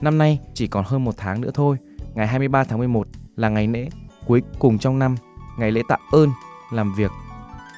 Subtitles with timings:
[0.00, 1.76] Năm nay chỉ còn hơn một tháng nữa thôi,
[2.14, 3.88] ngày 23 tháng 11 là ngày lễ
[4.26, 5.16] cuối cùng trong năm,
[5.58, 6.30] ngày lễ tạ ơn
[6.72, 7.10] làm việc.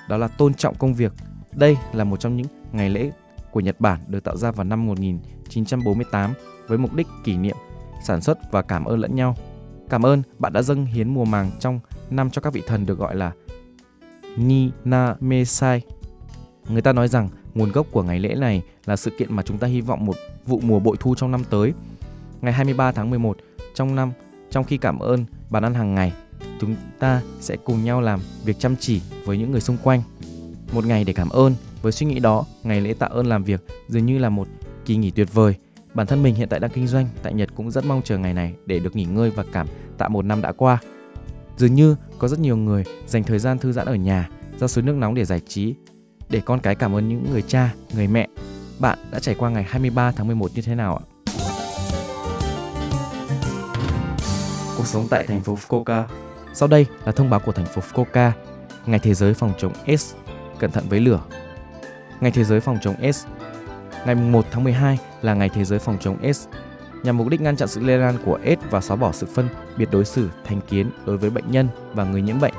[0.08, 1.12] Đó là tôn trọng công việc.
[1.52, 3.10] Đây là một trong những ngày lễ
[3.52, 6.32] của Nhật Bản được tạo ra vào năm 1948
[6.68, 7.56] với mục đích kỷ niệm,
[8.04, 9.36] sản xuất và cảm ơn lẫn nhau.
[9.88, 12.98] Cảm ơn bạn đã dâng hiến mùa màng trong năm cho các vị thần được
[12.98, 13.32] gọi là
[14.36, 15.82] Ninamesai.
[16.68, 19.58] Người ta nói rằng nguồn gốc của ngày lễ này là sự kiện mà chúng
[19.58, 21.72] ta hy vọng một vụ mùa bội thu trong năm tới.
[22.40, 23.36] Ngày 23 tháng 11
[23.74, 24.12] trong năm,
[24.50, 26.12] trong khi cảm ơn bàn ăn hàng ngày,
[26.60, 30.02] chúng ta sẽ cùng nhau làm việc chăm chỉ với những người xung quanh.
[30.72, 33.66] Một ngày để cảm ơn, với suy nghĩ đó, ngày lễ tạ ơn làm việc
[33.88, 34.48] dường như là một
[34.84, 35.54] kỳ nghỉ tuyệt vời.
[35.94, 38.34] Bản thân mình hiện tại đang kinh doanh tại Nhật cũng rất mong chờ ngày
[38.34, 39.66] này để được nghỉ ngơi và cảm
[39.98, 40.78] tạ một năm đã qua.
[41.56, 44.84] Dường như có rất nhiều người dành thời gian thư giãn ở nhà, ra suối
[44.84, 45.74] nước nóng để giải trí,
[46.28, 48.28] để con cái cảm ơn những người cha, người mẹ.
[48.78, 51.17] Bạn đã trải qua ngày 23 tháng 11 như thế nào ạ?
[54.78, 56.04] Cuộc sống tại thành phố Fukuoka.
[56.52, 58.30] Sau đây là thông báo của thành phố Fukuoka.
[58.86, 60.14] Ngày thế giới phòng chống AIDS.
[60.58, 61.20] Cẩn thận với lửa.
[62.20, 63.26] Ngày thế giới phòng chống AIDS.
[64.06, 66.46] Ngày 1 tháng 12 là ngày thế giới phòng chống AIDS
[67.02, 69.48] nhằm mục đích ngăn chặn sự lây lan của AIDS và xóa bỏ sự phân
[69.76, 72.54] biệt đối xử thành kiến đối với bệnh nhân và người nhiễm bệnh.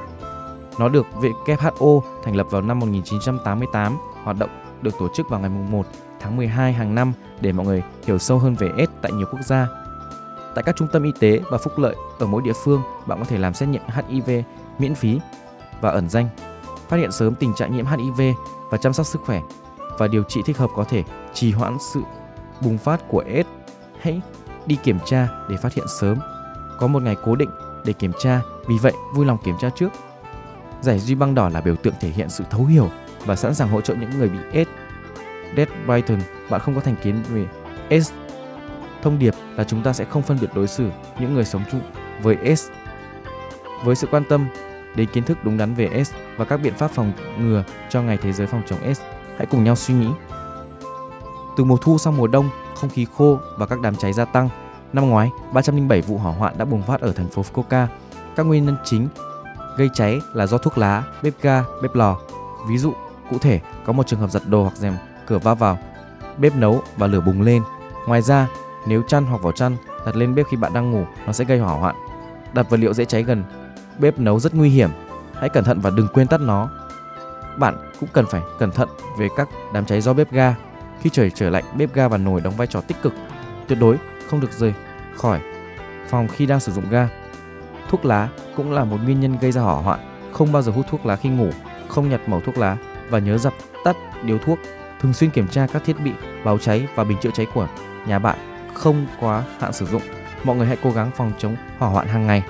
[0.80, 4.50] Nó được WHO thành lập vào năm 1988, hoạt động
[4.82, 5.86] được tổ chức vào ngày 1
[6.20, 9.42] tháng 12 hàng năm để mọi người hiểu sâu hơn về AIDS tại nhiều quốc
[9.46, 9.68] gia.
[10.56, 13.26] Tại các trung tâm y tế và phúc lợi ở mỗi địa phương, bạn có
[13.26, 14.30] thể làm xét nghiệm HIV
[14.80, 15.20] miễn phí
[15.82, 16.30] và ẩn danh,
[16.88, 18.22] phát hiện sớm tình trạng nhiễm HIV
[18.72, 19.42] và chăm sóc sức khỏe
[19.98, 22.02] và điều trị thích hợp có thể trì hoãn sự
[22.62, 23.50] bùng phát của AIDS.
[24.00, 24.22] Hãy
[24.66, 26.18] đi kiểm tra để phát hiện sớm.
[26.80, 27.50] Có một ngày cố định
[27.86, 29.90] để kiểm tra, vì vậy vui lòng kiểm tra trước.
[30.82, 32.90] Giải duy băng đỏ là biểu tượng thể hiện sự thấu hiểu
[33.26, 34.72] và sẵn sàng hỗ trợ những người bị AIDS.
[35.58, 37.46] Dead Brighton, bạn không có thành kiến về
[37.90, 38.12] AIDS.
[39.02, 40.90] Thông điệp là chúng ta sẽ không phân biệt đối xử
[41.20, 41.82] những người sống chung
[42.22, 42.68] với S.
[43.84, 44.48] Với sự quan tâm
[44.96, 48.18] đến kiến thức đúng đắn về S và các biện pháp phòng ngừa cho ngày
[48.22, 49.02] thế giới phòng chống S,
[49.38, 50.08] hãy cùng nhau suy nghĩ.
[51.58, 54.50] Từ mùa thu sang mùa đông, không khí khô và các đám cháy gia tăng.
[54.94, 57.88] Năm ngoái, 307 vụ hỏa hoạn đã bùng phát ở thành phố Fukuoka.
[58.36, 59.08] Các nguyên nhân chính
[59.78, 62.18] gây cháy là do thuốc lá, bếp ga, bếp lò.
[62.70, 62.94] Ví dụ,
[63.30, 64.94] cụ thể có một trường hợp giật đồ hoặc rèm
[65.28, 65.78] cửa va vào
[66.38, 67.64] bếp nấu và lửa bùng lên.
[68.08, 68.48] Ngoài ra,
[68.86, 71.60] nếu chăn hoặc vỏ chăn đặt lên bếp khi bạn đang ngủ, nó sẽ gây
[71.60, 71.96] hỏa hoạn.
[72.54, 73.44] Đặt vật liệu dễ cháy gần
[74.00, 74.90] bếp nấu rất nguy hiểm.
[75.34, 76.70] Hãy cẩn thận và đừng quên tắt nó.
[77.58, 80.56] Bạn cũng cần phải cẩn thận về các đám cháy do bếp ga.
[81.02, 83.14] Khi trời trở lạnh, bếp ga và nồi đóng vai trò tích cực.
[83.68, 83.98] Tuyệt đối
[84.30, 84.74] không được rời
[85.16, 85.40] khỏi
[86.10, 87.10] phòng khi đang sử dụng ga.
[87.90, 90.00] Thuốc lá cũng là một nguyên nhân gây ra hỏa hoạn.
[90.34, 91.50] Không bao giờ hút thuốc lá khi ngủ,
[91.88, 92.78] không nhặt mẩu thuốc lá
[93.10, 93.54] và nhớ dập
[93.84, 94.60] tắt điếu thuốc.
[95.02, 96.12] Thường xuyên kiểm tra các thiết bị
[96.44, 97.68] báo cháy và bình chữa cháy của
[98.08, 98.49] nhà bạn
[98.80, 100.02] không quá hạn sử dụng.
[100.44, 102.44] Mọi người hãy cố gắng phòng chống hỏa hoạn hàng ngày.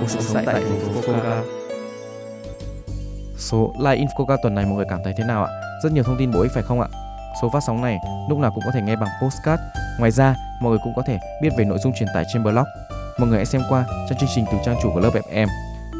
[0.00, 1.42] Cuộc sống tại thành phố Fukuoka.
[3.36, 5.50] Số Live Infoca tuần này mọi người cảm thấy thế nào ạ?
[5.82, 6.88] Rất nhiều thông tin bổ ích phải không ạ?
[7.42, 7.98] Số phát sóng này
[8.28, 9.62] lúc nào cũng có thể nghe bằng postcard.
[9.98, 12.64] Ngoài ra, mọi người cũng có thể biết về nội dung truyền tải trên blog.
[13.18, 15.48] Mọi người hãy xem qua trong chương trình từ trang chủ của lớp FM.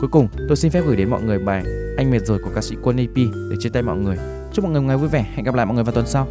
[0.00, 1.62] Cuối cùng, tôi xin phép gửi đến mọi người bài
[1.97, 3.16] Anh mệt rồi của ca sĩ Quân AP
[3.50, 4.16] để chia tay mọi người.
[4.53, 5.25] Chúc mọi người ngày vui vẻ.
[5.34, 6.27] Hẹn gặp lại mọi người vào tuần sau.